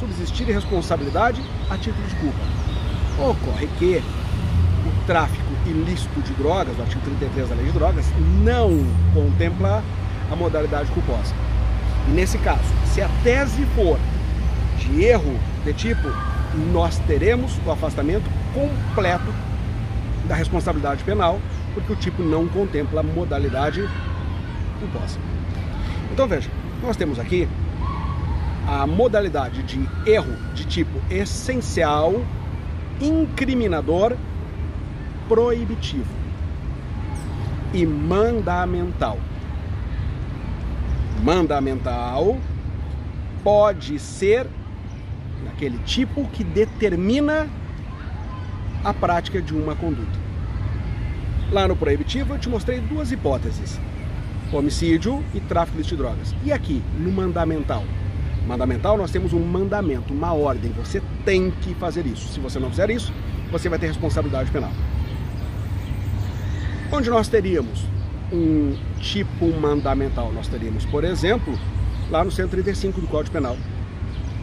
subsistir 0.00 0.42
responsabilidade 0.42 1.40
a 1.70 1.78
título 1.78 2.04
de 2.08 2.16
culpa. 2.16 3.30
Ocorre 3.30 3.68
que 3.78 4.02
o 4.88 5.06
tráfico 5.06 5.41
ilícito 5.66 6.20
de 6.20 6.32
drogas, 6.34 6.76
o 6.78 6.82
artigo 6.82 7.00
33 7.02 7.48
da 7.48 7.54
Lei 7.54 7.66
de 7.66 7.72
Drogas, 7.72 8.06
não 8.42 8.84
contempla 9.14 9.82
a 10.30 10.36
modalidade 10.36 10.90
culposa. 10.92 11.34
E 12.08 12.10
nesse 12.10 12.38
caso, 12.38 12.62
se 12.86 13.00
a 13.00 13.08
tese 13.22 13.64
for 13.74 13.98
de 14.78 15.04
erro 15.04 15.38
de 15.64 15.72
tipo, 15.72 16.08
nós 16.72 16.98
teremos 17.06 17.58
o 17.64 17.70
afastamento 17.70 18.28
completo 18.52 19.32
da 20.26 20.34
responsabilidade 20.34 21.02
penal, 21.04 21.40
porque 21.74 21.92
o 21.92 21.96
tipo 21.96 22.22
não 22.22 22.46
contempla 22.48 23.00
a 23.00 23.02
modalidade 23.02 23.88
culposa. 24.78 25.18
Então 26.12 26.26
veja, 26.26 26.50
nós 26.82 26.96
temos 26.96 27.18
aqui 27.18 27.48
a 28.66 28.86
modalidade 28.86 29.62
de 29.62 29.88
erro 30.06 30.36
de 30.54 30.64
tipo 30.64 31.00
essencial, 31.10 32.22
incriminador 33.00 34.16
proibitivo 35.32 36.14
e 37.72 37.86
mandamental. 37.86 39.18
Mandamental 41.22 42.36
pode 43.42 43.98
ser 43.98 44.46
aquele 45.50 45.78
tipo 45.86 46.28
que 46.28 46.44
determina 46.44 47.48
a 48.84 48.92
prática 48.92 49.40
de 49.40 49.54
uma 49.54 49.74
conduta. 49.74 50.20
Lá 51.50 51.66
no 51.66 51.76
proibitivo 51.76 52.34
eu 52.34 52.38
te 52.38 52.50
mostrei 52.50 52.78
duas 52.80 53.10
hipóteses: 53.10 53.80
homicídio 54.52 55.24
e 55.32 55.40
tráfico 55.40 55.82
de 55.82 55.96
drogas. 55.96 56.34
E 56.44 56.52
aqui, 56.52 56.82
no 56.98 57.10
mandamental? 57.10 57.84
Mandamental, 58.46 58.98
nós 58.98 59.10
temos 59.10 59.32
um 59.32 59.40
mandamento, 59.40 60.12
uma 60.12 60.34
ordem. 60.34 60.72
Você 60.72 61.00
tem 61.24 61.50
que 61.62 61.72
fazer 61.76 62.04
isso. 62.04 62.28
Se 62.28 62.38
você 62.38 62.58
não 62.58 62.68
fizer 62.68 62.90
isso, 62.90 63.10
você 63.50 63.70
vai 63.70 63.78
ter 63.78 63.86
responsabilidade 63.86 64.50
penal 64.50 64.72
onde 66.92 67.08
nós 67.08 67.26
teríamos 67.26 67.84
um 68.30 68.76
tipo 69.00 69.46
mandamental. 69.58 70.30
Nós 70.32 70.46
teríamos, 70.46 70.84
por 70.84 71.04
exemplo, 71.04 71.58
lá 72.10 72.22
no 72.22 72.30
135 72.30 73.00
do 73.00 73.06
Código 73.06 73.32
Penal, 73.32 73.56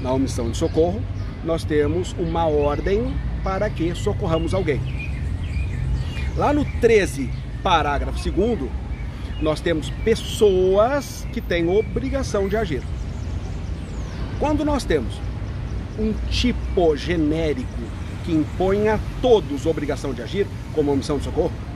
na 0.02 0.12
omissão 0.12 0.50
de 0.50 0.58
socorro, 0.58 1.02
nós 1.44 1.64
temos 1.64 2.16
uma 2.18 2.46
ordem 2.48 3.14
para 3.44 3.70
que 3.70 3.94
socorramos 3.94 4.54
alguém. 4.54 4.82
Lá 6.36 6.52
no 6.52 6.66
13, 6.82 7.30
parágrafo 7.62 8.18
2 8.32 8.70
nós 9.42 9.62
temos 9.62 9.90
pessoas 10.04 11.26
que 11.32 11.40
têm 11.40 11.70
obrigação 11.70 12.50
de 12.50 12.58
agir. 12.58 12.82
Quando 14.38 14.66
nós 14.66 14.84
temos 14.84 15.14
um 15.98 16.14
tipo 16.30 16.96
genérico 16.98 17.68
que 18.26 18.34
impõe 18.34 18.90
a 18.90 19.00
todos 19.22 19.66
obrigação 19.66 20.14
de 20.14 20.22
agir, 20.22 20.48
como 20.74 20.92
omissão 20.92 21.18
de 21.18 21.24
socorro? 21.24 21.69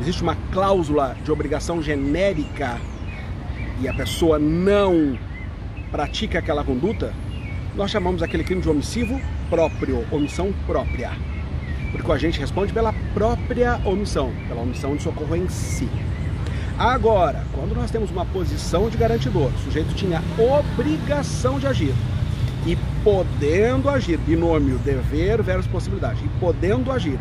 Existe 0.00 0.22
uma 0.22 0.36
cláusula 0.52 1.16
de 1.24 1.30
obrigação 1.30 1.82
genérica 1.82 2.78
e 3.80 3.88
a 3.88 3.94
pessoa 3.94 4.38
não 4.38 5.18
pratica 5.90 6.38
aquela 6.38 6.64
conduta? 6.64 7.12
Nós 7.76 7.90
chamamos 7.90 8.22
aquele 8.22 8.44
crime 8.44 8.60
de 8.60 8.68
omissivo 8.68 9.20
próprio, 9.48 10.04
omissão 10.10 10.52
própria. 10.66 11.12
Porque 11.92 12.08
o 12.08 12.12
agente 12.12 12.40
responde 12.40 12.72
pela 12.72 12.92
própria 13.14 13.80
omissão, 13.84 14.32
pela 14.48 14.62
omissão 14.62 14.96
de 14.96 15.02
socorro 15.02 15.36
em 15.36 15.48
si. 15.48 15.88
Agora, 16.76 17.44
quando 17.52 17.74
nós 17.74 17.90
temos 17.90 18.10
uma 18.10 18.24
posição 18.26 18.90
de 18.90 18.96
garantidor, 18.96 19.46
o 19.46 19.58
sujeito 19.58 19.94
tinha 19.94 20.20
obrigação 20.36 21.58
de 21.60 21.68
agir 21.68 21.94
e 22.66 22.76
podendo 23.02 23.90
agir, 23.90 24.18
binômio 24.18 24.78
dever 24.78 25.42
versus 25.42 25.66
possibilidade, 25.66 26.24
e 26.24 26.28
podendo 26.40 26.90
agir, 26.90 27.18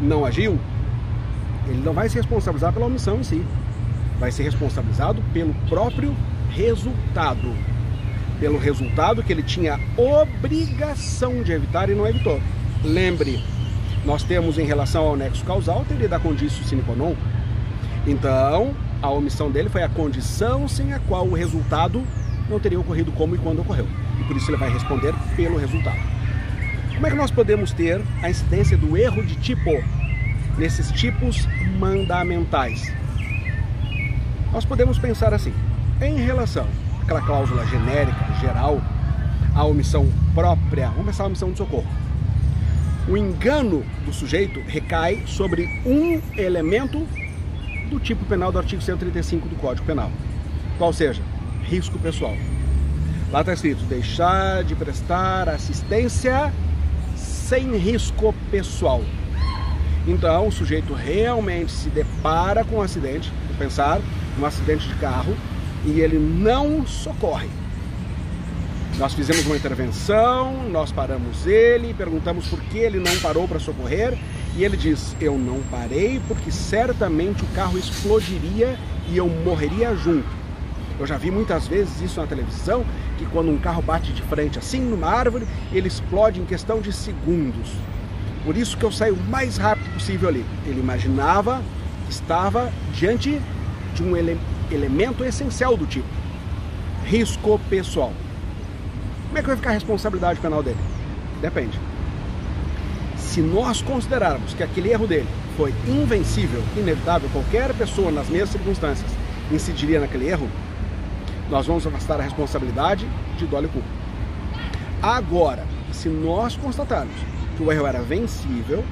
não 0.00 0.24
agiu, 0.24 0.58
ele 1.68 1.82
não 1.84 1.92
vai 1.92 2.08
se 2.08 2.16
responsabilizar 2.16 2.72
pela 2.72 2.86
omissão 2.86 3.18
em 3.18 3.22
si, 3.22 3.44
vai 4.18 4.32
ser 4.32 4.42
responsabilizado 4.42 5.22
pelo 5.32 5.54
próprio 5.68 6.14
resultado, 6.50 7.54
pelo 8.40 8.58
resultado 8.58 9.22
que 9.22 9.32
ele 9.32 9.42
tinha 9.42 9.78
obrigação 9.96 11.42
de 11.42 11.52
evitar 11.52 11.88
e 11.88 11.94
não 11.94 12.06
evitou. 12.06 12.40
Lembre, 12.82 13.42
nós 14.04 14.22
temos 14.22 14.58
em 14.58 14.64
relação 14.64 15.04
ao 15.04 15.16
nexo 15.16 15.44
causal 15.44 15.84
teria 15.86 16.08
da 16.08 16.18
condição 16.18 16.64
sine 16.64 16.82
qua 16.82 16.94
non. 16.94 17.14
Então, 18.06 18.74
a 19.02 19.10
omissão 19.10 19.50
dele 19.50 19.68
foi 19.68 19.82
a 19.82 19.88
condição 19.88 20.66
sem 20.66 20.92
a 20.92 20.98
qual 21.00 21.26
o 21.26 21.34
resultado 21.34 22.02
não 22.48 22.58
teria 22.58 22.80
ocorrido 22.80 23.12
como 23.12 23.34
e 23.34 23.38
quando 23.38 23.60
ocorreu. 23.60 23.86
E 24.18 24.24
por 24.24 24.36
isso 24.36 24.50
ele 24.50 24.56
vai 24.56 24.72
responder 24.72 25.14
pelo 25.36 25.58
resultado. 25.58 25.98
Como 26.94 27.06
é 27.06 27.10
que 27.10 27.16
nós 27.16 27.30
podemos 27.30 27.72
ter 27.72 28.00
a 28.22 28.30
incidência 28.30 28.76
do 28.76 28.96
erro 28.96 29.22
de 29.22 29.36
tipo 29.36 29.70
nesses 30.58 30.90
tipos 30.92 31.46
mandamentais? 31.78 32.92
Nós 34.52 34.64
podemos 34.64 34.98
pensar 34.98 35.32
assim, 35.32 35.54
em 36.00 36.16
relação 36.16 36.66
àquela 37.02 37.22
cláusula 37.22 37.64
genérica, 37.66 38.34
geral, 38.40 38.80
a 39.54 39.64
omissão 39.64 40.10
própria, 40.34 40.88
vamos 40.90 41.06
pensar 41.06 41.24
a 41.24 41.26
omissão 41.26 41.50
de 41.52 41.58
socorro. 41.58 41.86
O 43.08 43.16
engano 43.16 43.84
do 44.04 44.12
sujeito 44.12 44.60
recai 44.66 45.22
sobre 45.26 45.64
um 45.86 46.20
elemento 46.36 47.06
do 47.88 47.98
tipo 47.98 48.24
penal 48.26 48.52
do 48.52 48.58
artigo 48.58 48.82
135 48.82 49.48
do 49.48 49.56
Código 49.56 49.86
Penal. 49.86 50.10
Qual 50.76 50.92
seja, 50.92 51.22
risco 51.64 51.98
pessoal. 51.98 52.36
Lá 53.30 53.40
está 53.40 53.52
escrito: 53.52 53.82
deixar 53.84 54.62
de 54.64 54.74
prestar 54.74 55.48
assistência 55.48 56.52
sem 57.16 57.76
risco 57.76 58.34
pessoal. 58.50 59.02
Então, 60.08 60.48
o 60.48 60.52
sujeito 60.52 60.94
realmente 60.94 61.70
se 61.70 61.90
depara 61.90 62.64
com 62.64 62.76
um 62.76 62.80
acidente, 62.82 63.30
pensar, 63.58 64.00
um 64.40 64.46
acidente 64.46 64.88
de 64.88 64.94
carro, 64.94 65.36
e 65.84 66.00
ele 66.00 66.18
não 66.18 66.86
socorre. 66.86 67.48
Nós 68.96 69.12
fizemos 69.12 69.44
uma 69.44 69.54
intervenção, 69.54 70.66
nós 70.70 70.90
paramos 70.90 71.46
ele, 71.46 71.92
perguntamos 71.92 72.46
por 72.46 72.58
que 72.58 72.78
ele 72.78 72.98
não 72.98 73.14
parou 73.18 73.46
para 73.46 73.58
socorrer, 73.58 74.16
e 74.56 74.64
ele 74.64 74.78
diz: 74.78 75.14
Eu 75.20 75.36
não 75.36 75.60
parei 75.70 76.20
porque 76.26 76.50
certamente 76.50 77.44
o 77.44 77.48
carro 77.48 77.78
explodiria 77.78 78.78
e 79.08 79.16
eu 79.18 79.28
morreria 79.28 79.94
junto. 79.94 80.26
Eu 80.98 81.06
já 81.06 81.18
vi 81.18 81.30
muitas 81.30 81.68
vezes 81.68 82.00
isso 82.00 82.18
na 82.18 82.26
televisão, 82.26 82.82
que 83.18 83.26
quando 83.26 83.50
um 83.50 83.58
carro 83.58 83.82
bate 83.82 84.10
de 84.10 84.22
frente 84.22 84.58
assim 84.58 84.80
numa 84.80 85.06
árvore, 85.06 85.46
ele 85.70 85.86
explode 85.86 86.40
em 86.40 86.46
questão 86.46 86.80
de 86.80 86.94
segundos. 86.94 87.68
Por 88.48 88.56
isso 88.56 88.78
que 88.78 88.84
eu 88.84 88.90
saio 88.90 89.12
o 89.12 89.22
mais 89.24 89.58
rápido 89.58 89.92
possível 89.92 90.26
ali. 90.26 90.42
Ele 90.64 90.80
imaginava 90.80 91.62
que 92.06 92.12
estava 92.12 92.72
diante 92.94 93.38
de 93.94 94.02
um 94.02 94.16
ele 94.16 94.40
elemento 94.72 95.22
essencial 95.22 95.76
do 95.76 95.84
tipo 95.84 96.08
risco 97.04 97.60
pessoal. 97.68 98.10
Como 99.26 99.36
é 99.36 99.42
que 99.42 99.48
vai 99.48 99.56
ficar 99.56 99.68
a 99.68 99.72
responsabilidade 99.74 100.40
penal 100.40 100.62
dele? 100.62 100.78
Depende. 101.42 101.78
Se 103.18 103.42
nós 103.42 103.82
considerarmos 103.82 104.54
que 104.54 104.62
aquele 104.62 104.92
erro 104.92 105.06
dele 105.06 105.28
foi 105.54 105.74
invencível, 105.86 106.62
inevitável, 106.74 107.28
qualquer 107.30 107.74
pessoa 107.74 108.10
nas 108.10 108.30
mesmas 108.30 108.48
circunstâncias 108.48 109.10
incidiria 109.52 110.00
naquele 110.00 110.26
erro, 110.26 110.48
nós 111.50 111.66
vamos 111.66 111.86
afastar 111.86 112.18
a 112.18 112.22
responsabilidade 112.22 113.06
de 113.36 113.44
dolo 113.44 113.66
e 113.66 113.68
culpa. 113.68 113.88
Agora, 115.02 115.66
se 115.92 116.08
nós 116.08 116.56
constatarmos 116.56 117.37
que 117.58 117.62
o 117.64 117.72
erro 117.72 117.86
era 117.88 118.00
vencível, 118.00 118.84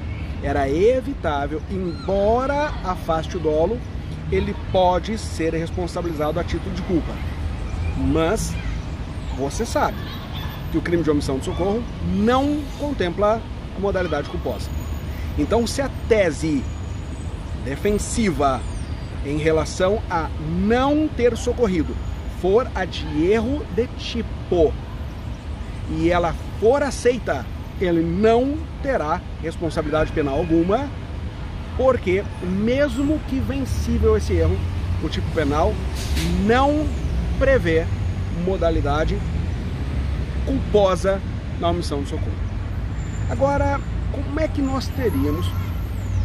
era 0.42 0.68
evitável, 0.68 1.62
embora 1.70 2.72
afaste 2.84 3.36
o 3.36 3.40
dolo, 3.40 3.78
ele 4.30 4.54
pode 4.72 5.16
ser 5.16 5.54
responsabilizado 5.54 6.40
a 6.40 6.44
título 6.44 6.74
de 6.74 6.82
culpa. 6.82 7.12
Mas 7.96 8.52
você 9.38 9.64
sabe 9.64 9.96
que 10.72 10.78
o 10.78 10.82
crime 10.82 11.04
de 11.04 11.10
omissão 11.10 11.38
de 11.38 11.44
socorro 11.44 11.80
não 12.12 12.60
contempla 12.80 13.40
a 13.76 13.80
modalidade 13.80 14.28
culposa. 14.28 14.68
Então, 15.38 15.64
se 15.64 15.80
a 15.80 15.88
tese 16.08 16.64
defensiva 17.64 18.60
em 19.24 19.38
relação 19.38 20.02
a 20.10 20.28
não 20.40 21.06
ter 21.06 21.36
socorrido 21.36 21.94
for 22.40 22.68
a 22.74 22.84
de 22.84 23.30
erro 23.30 23.64
de 23.76 23.86
tipo 23.96 24.72
e 25.90 26.10
ela 26.10 26.34
for 26.58 26.82
aceita, 26.82 27.46
ele 27.80 28.02
não 28.02 28.56
terá 28.82 29.20
responsabilidade 29.42 30.12
penal 30.12 30.38
alguma, 30.38 30.88
porque 31.76 32.24
mesmo 32.42 33.18
que 33.28 33.38
vencível 33.38 34.16
esse 34.16 34.32
erro, 34.32 34.56
o 35.02 35.08
tipo 35.08 35.30
penal 35.32 35.74
não 36.46 36.86
prevê 37.38 37.84
modalidade 38.44 39.18
culposa 40.46 41.20
na 41.60 41.70
omissão 41.70 42.02
de 42.02 42.08
socorro. 42.08 42.32
Agora, 43.28 43.80
como 44.12 44.40
é 44.40 44.48
que 44.48 44.62
nós 44.62 44.88
teríamos 44.88 45.46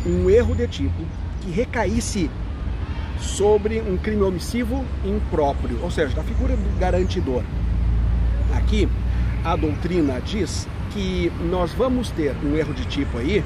um 0.05 0.29
erro 0.29 0.55
de 0.55 0.67
tipo 0.67 1.03
que 1.41 1.51
recaísse 1.51 2.29
sobre 3.19 3.79
um 3.81 3.97
crime 3.97 4.23
omissivo 4.23 4.83
impróprio, 5.05 5.79
ou 5.81 5.91
seja, 5.91 6.15
da 6.15 6.23
figura 6.23 6.55
do 6.55 6.79
garantidor. 6.79 7.43
Aqui 8.55 8.89
a 9.43 9.55
doutrina 9.55 10.19
diz 10.21 10.67
que 10.93 11.31
nós 11.49 11.71
vamos 11.73 12.09
ter 12.11 12.35
um 12.43 12.55
erro 12.55 12.73
de 12.73 12.85
tipo 12.85 13.17
aí 13.17 13.43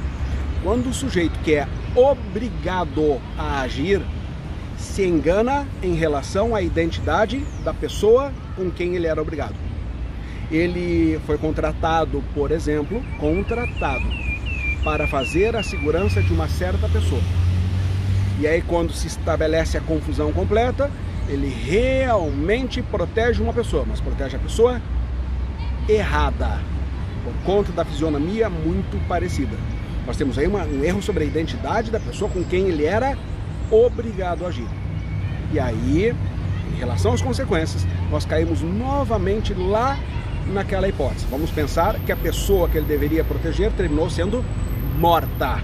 quando 0.63 0.89
o 0.89 0.93
sujeito 0.93 1.37
que 1.39 1.55
é 1.55 1.67
obrigado 1.95 3.21
a 3.37 3.61
agir 3.61 4.01
se 4.77 5.05
engana 5.05 5.67
em 5.81 5.93
relação 5.93 6.55
à 6.55 6.61
identidade 6.61 7.43
da 7.63 7.73
pessoa 7.73 8.31
com 8.55 8.69
quem 8.71 8.95
ele 8.95 9.07
era 9.07 9.21
obrigado. 9.21 9.55
Ele 10.51 11.19
foi 11.25 11.37
contratado, 11.37 12.23
por 12.33 12.51
exemplo, 12.51 13.03
contratado 13.19 14.05
para 14.83 15.07
fazer 15.07 15.55
a 15.55 15.63
segurança 15.63 16.21
de 16.21 16.31
uma 16.31 16.47
certa 16.47 16.87
pessoa. 16.87 17.21
E 18.39 18.47
aí, 18.47 18.61
quando 18.61 18.91
se 18.91 19.07
estabelece 19.07 19.77
a 19.77 19.81
confusão 19.81 20.31
completa, 20.31 20.91
ele 21.27 21.47
realmente 21.47 22.81
protege 22.81 23.41
uma 23.41 23.53
pessoa, 23.53 23.85
mas 23.87 23.99
protege 23.99 24.35
a 24.35 24.39
pessoa 24.39 24.81
errada, 25.87 26.59
por 27.25 27.33
conta 27.43 27.71
da 27.71 27.83
fisionomia 27.83 28.49
muito 28.49 28.97
parecida. 29.07 29.57
Nós 30.05 30.15
temos 30.15 30.37
aí 30.37 30.47
uma, 30.47 30.63
um 30.63 30.83
erro 30.83 31.01
sobre 31.01 31.23
a 31.23 31.27
identidade 31.27 31.89
da 31.89 31.99
pessoa 31.99 32.29
com 32.29 32.43
quem 32.43 32.67
ele 32.67 32.85
era 32.85 33.17
obrigado 33.71 34.45
a 34.45 34.49
agir. 34.49 34.67
E 35.51 35.59
aí, 35.59 36.15
em 36.71 36.77
relação 36.77 37.13
às 37.13 37.21
consequências, 37.21 37.85
nós 38.11 38.25
caímos 38.25 38.61
novamente 38.61 39.53
lá 39.53 39.97
naquela 40.53 40.87
hipótese. 40.87 41.25
Vamos 41.29 41.49
pensar 41.49 41.99
que 41.99 42.11
a 42.11 42.15
pessoa 42.15 42.69
que 42.69 42.77
ele 42.77 42.85
deveria 42.85 43.23
proteger 43.23 43.71
terminou 43.71 44.09
sendo 44.09 44.45
morta. 44.99 45.59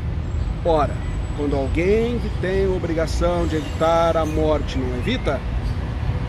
Ora, 0.65 0.93
quando 1.38 1.56
alguém 1.56 2.17
que 2.19 2.30
tem 2.41 2.67
obrigação 2.67 3.45
de 3.45 3.58
evitar 3.58 4.17
a 4.17 4.26
morte 4.26 4.78
não 4.78 4.97
evita, 4.97 5.39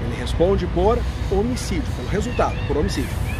ele 0.05 0.21
responde 0.21 0.67
por 0.69 0.99
homicídio, 1.31 1.91
pelo 1.97 2.09
resultado, 2.09 2.57
por 2.67 2.77
homicídio. 2.77 3.32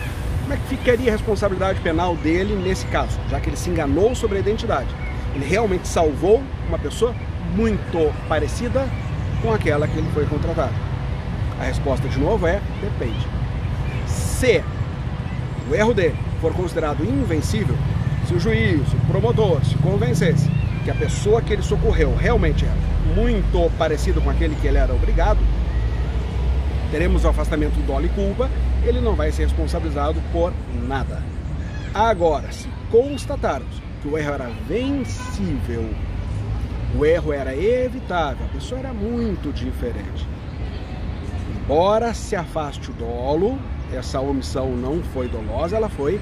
Como 0.53 0.61
é 0.63 0.69
que 0.69 0.77
ficaria 0.77 1.09
a 1.09 1.13
responsabilidade 1.13 1.81
penal 1.81 2.15
dele 2.15 2.55
nesse 2.55 2.85
caso, 2.89 3.19
já 3.31 3.41
que 3.41 3.49
ele 3.49 3.57
se 3.57 3.71
enganou 3.71 4.15
sobre 4.15 4.37
a 4.37 4.41
identidade? 4.41 4.89
Ele 5.35 5.47
realmente 5.47 5.89
salvou 5.89 6.43
uma 6.69 6.79
pessoa 6.79 7.15
muito 7.57 8.13
parecida 8.29 8.87
com 9.41 9.51
aquela 9.51 9.89
que 9.89 9.97
ele 9.97 10.11
foi 10.13 10.27
contratado? 10.27 10.75
A 11.59 11.65
resposta, 11.65 12.07
de 12.07 12.19
novo, 12.19 12.47
é 12.47 12.61
depende. 12.83 13.27
Se 14.07 14.63
o 15.71 15.75
erro 15.75 15.95
dele 15.95 16.17
for 16.39 16.53
considerado 16.53 17.03
invencível, 17.03 17.75
se 18.29 18.35
o 18.35 18.39
juiz, 18.39 18.83
o 18.93 19.07
promotor 19.11 19.65
se 19.65 19.75
convencesse 19.77 20.51
que 20.85 20.91
a 20.91 20.95
pessoa 20.95 21.41
que 21.41 21.55
ele 21.55 21.63
socorreu 21.63 22.15
realmente 22.15 22.67
era 22.67 22.77
muito 23.17 23.71
parecido 23.79 24.21
com 24.21 24.29
aquele 24.29 24.55
que 24.57 24.67
ele 24.67 24.77
era 24.77 24.93
obrigado, 24.93 25.39
teremos 26.91 27.25
o 27.25 27.29
afastamento 27.29 27.73
do 27.73 27.87
dolo 27.87 28.05
e 28.05 28.11
culpa, 28.11 28.51
ele 28.85 29.01
não 29.01 29.15
vai 29.15 29.31
ser 29.33 29.45
responsabilizado 29.45 30.21
por 30.33 30.53
nada. 30.87 31.23
Agora, 31.95 32.51
se 32.51 32.69
constatarmos 32.91 33.83
que 34.01 34.09
o 34.09 34.19
erro 34.19 34.33
era 34.33 34.51
vencível, 34.67 35.89
o 36.99 37.05
erro 37.05 37.33
era 37.33 37.57
evitável, 37.57 38.45
a 38.47 38.55
pessoa 38.55 38.81
era 38.81 38.93
muito 38.93 39.53
diferente. 39.53 40.27
Embora 41.55 42.13
se 42.13 42.35
afaste 42.35 42.91
o 42.91 42.95
dolo, 42.95 43.59
essa 43.93 44.21
omissão 44.21 44.75
não 44.77 45.03
foi 45.03 45.29
dolosa, 45.29 45.77
ela 45.77 45.89
foi 45.89 46.21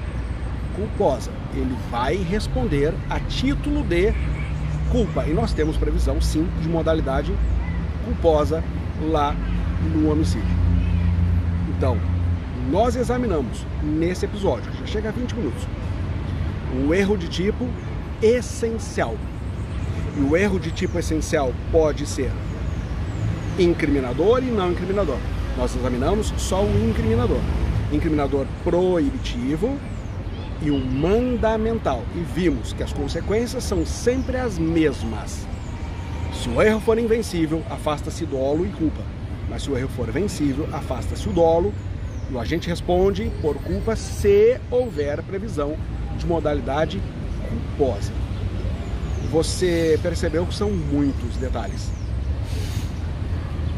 culposa. 0.75 1.31
Ele 1.53 1.75
vai 1.89 2.15
responder 2.15 2.93
a 3.09 3.19
título 3.19 3.83
de 3.83 4.13
culpa. 4.91 5.25
E 5.25 5.33
nós 5.33 5.53
temos 5.53 5.77
previsão, 5.77 6.21
sim, 6.21 6.47
de 6.61 6.69
modalidade 6.69 7.33
culposa 8.05 8.63
lá 9.09 9.35
no 9.93 10.11
homicídio. 10.11 10.55
Então, 11.75 11.97
nós 12.69 12.95
examinamos 12.95 13.65
nesse 13.81 14.25
episódio, 14.25 14.71
já 14.79 14.85
chega 14.85 15.09
a 15.09 15.11
20 15.11 15.35
minutos, 15.35 15.67
o 16.85 16.93
erro 16.93 17.17
de 17.17 17.27
tipo 17.27 17.67
essencial. 18.21 19.15
E 20.17 20.21
o 20.21 20.35
erro 20.35 20.59
de 20.59 20.71
tipo 20.71 20.99
essencial 20.99 21.53
pode 21.71 22.05
ser 22.05 22.31
incriminador 23.57 24.43
e 24.43 24.47
não 24.51 24.71
incriminador. 24.71 25.17
Nós 25.57 25.75
examinamos 25.75 26.33
só 26.37 26.63
o 26.63 26.89
incriminador. 26.89 27.39
Incriminador 27.91 28.45
proibitivo 28.63 29.77
e 30.61 30.69
o 30.69 30.79
mandamental. 30.79 32.03
E 32.15 32.19
vimos 32.19 32.73
que 32.73 32.83
as 32.83 32.93
consequências 32.93 33.63
são 33.63 33.85
sempre 33.85 34.37
as 34.37 34.57
mesmas. 34.57 35.47
Se 36.33 36.49
o 36.49 36.61
erro 36.61 36.79
for 36.79 36.97
invencível, 36.97 37.63
afasta-se 37.69 38.25
dolo 38.25 38.65
e 38.65 38.69
culpa. 38.69 39.01
Mas 39.49 39.63
se 39.63 39.71
o 39.71 39.77
erro 39.77 39.89
for 39.89 40.09
vencível, 40.11 40.67
afasta-se 40.71 41.27
o 41.27 41.33
dolo 41.33 41.73
e 42.31 42.33
o 42.33 42.39
agente 42.39 42.69
responde 42.69 43.29
por 43.41 43.55
culpa 43.57 43.95
se 43.95 44.57
houver 44.71 45.21
previsão 45.23 45.75
de 46.17 46.25
modalidade 46.25 47.01
culposa. 47.77 48.11
Você 49.29 49.99
percebeu 50.01 50.45
que 50.45 50.55
são 50.55 50.71
muitos 50.71 51.35
detalhes. 51.37 51.89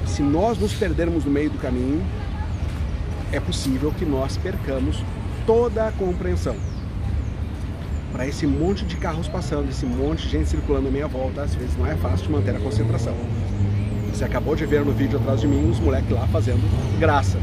Se 0.06 0.22
nós 0.22 0.58
nos 0.60 0.74
perdermos 0.74 1.26
no 1.26 1.32
meio 1.32 1.50
do 1.50 1.58
caminho, 1.58 2.06
é 3.32 3.40
possível 3.40 3.92
que 3.92 4.06
nós 4.06 4.38
percamos 4.38 5.04
toda 5.48 5.88
a 5.88 5.92
compreensão. 5.92 6.56
Para 8.12 8.28
esse 8.28 8.46
monte 8.46 8.86
de 8.86 8.96
carros 8.98 9.28
passando, 9.28 9.70
esse 9.70 9.88
monte 9.88 10.24
de 10.24 10.30
gente 10.30 10.50
circulando 10.50 10.88
em 10.88 10.92
meia 10.92 11.08
volta, 11.08 11.42
às 11.42 11.56
vezes 11.56 11.76
não 11.76 11.88
é 11.88 11.96
fácil 11.96 12.30
manter 12.30 12.56
a 12.56 12.60
concentração. 12.60 13.16
Você 14.12 14.24
acabou 14.24 14.56
de 14.56 14.68
ver 14.68 14.86
no 14.86 14.92
vídeo 14.92 15.18
atrás 15.18 15.42
de 15.42 15.48
mim 15.48 15.68
os 15.68 15.80
moleques 15.80 16.12
lá 16.12 16.28
fazendo 16.28 16.62
graça. 17.00 17.40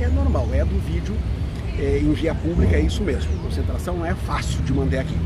É 0.00 0.06
normal, 0.08 0.48
é 0.52 0.64
do 0.64 0.78
vídeo 0.86 1.16
é, 1.78 1.98
em 1.98 2.12
via 2.12 2.34
pública, 2.34 2.76
é 2.76 2.80
isso 2.80 3.02
mesmo. 3.02 3.30
Concentração 3.42 3.96
não 3.96 4.06
é 4.06 4.14
fácil 4.14 4.62
de 4.62 4.72
manter 4.72 4.98
aqui. 4.98 5.16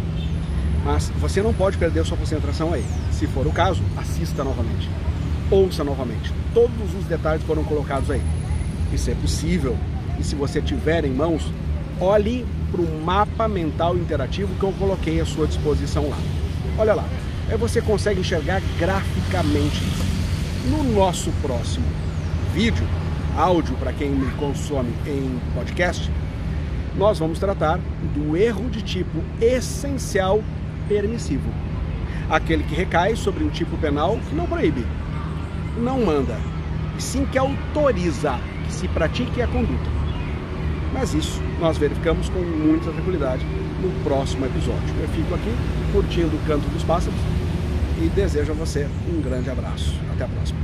Mas 0.85 1.11
você 1.20 1.42
não 1.42 1.52
pode 1.52 1.78
perder 1.78 2.04
sua 2.04 2.16
concentração 2.16 2.72
aí. 2.72 2.85
Se 3.11 3.26
for 3.26 3.46
o 3.46 3.52
caso, 3.52 3.82
assista 3.96 4.42
novamente. 4.42 4.88
Ouça 5.50 5.85
novamente. 5.85 6.32
Todos 6.54 6.94
os 6.98 7.04
detalhes 7.04 7.44
foram 7.44 7.62
colocados 7.64 8.11
aí. 8.11 8.22
Isso 8.92 9.11
é 9.11 9.14
possível. 9.14 9.76
E 10.18 10.24
se 10.24 10.35
você 10.35 10.61
tiver 10.61 11.04
em 11.04 11.12
mãos, 11.12 11.50
olhe 12.00 12.44
para 12.70 12.80
o 12.80 13.02
mapa 13.02 13.46
mental 13.46 13.96
interativo 13.96 14.54
que 14.58 14.62
eu 14.64 14.72
coloquei 14.72 15.20
à 15.20 15.26
sua 15.26 15.46
disposição 15.46 16.08
lá. 16.08 16.18
Olha 16.78 16.94
lá. 16.94 17.04
Aí 17.48 17.56
você 17.56 17.80
consegue 17.80 18.20
enxergar 18.20 18.62
graficamente. 18.78 19.82
No 20.70 20.82
nosso 20.85 21.30
próximo 21.42 21.87
vídeo, 22.54 22.87
áudio 23.37 23.77
para 23.77 23.92
quem 23.92 24.11
me 24.11 24.31
consome 24.33 24.90
em 25.07 25.38
podcast, 25.55 26.11
nós 26.97 27.18
vamos 27.18 27.38
tratar 27.38 27.79
do 28.14 28.37
erro 28.37 28.68
de 28.68 28.83
tipo 28.83 29.23
essencial 29.40 30.42
permissivo. 30.88 31.51
Aquele 32.29 32.62
que 32.64 32.75
recai 32.75 33.16
sobre 33.16 33.45
um 33.45 33.49
tipo 33.49 33.77
penal 33.79 34.18
que 34.29 34.35
não 34.35 34.47
proíbe, 34.47 34.85
não 35.79 36.05
manda, 36.05 36.37
e 36.97 37.03
sim 37.03 37.25
que 37.27 37.38
autoriza 37.38 38.38
que 38.66 38.73
se 38.73 38.88
pratique 38.88 39.40
a 39.42 39.47
conduta. 39.47 39.90
Mas 40.92 41.14
isso 41.14 41.40
nós 41.59 41.79
verificamos 41.79 42.29
com 42.29 42.40
muita 42.40 42.90
tranquilidade 42.90 43.45
no 43.81 43.90
próximo 44.05 44.45
episódio. 44.45 44.95
Eu 45.01 45.09
fico 45.09 45.35
aqui 45.35 45.55
curtindo 45.92 46.37
o 46.37 46.47
canto 46.47 46.68
dos 46.68 46.85
pássaros 46.85 47.18
e 48.01 48.09
desejo 48.09 48.53
a 48.53 48.55
você 48.55 48.87
um 49.09 49.21
grande 49.23 49.49
abraço. 49.49 49.95
Até 50.12 50.25
a 50.25 50.29
próxima. 50.29 50.62